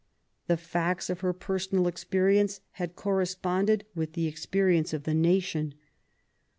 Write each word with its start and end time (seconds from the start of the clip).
The 0.47 0.57
facts 0.57 1.11
of 1.11 1.19
her 1.19 1.31
personal 1.31 1.85
experience 1.85 2.61
had 2.71 2.95
corresponded 2.95 3.85
with 3.93 4.13
the 4.13 4.25
experience 4.25 4.93
of 4.93 5.03
the 5.03 5.13
nation. 5.13 5.75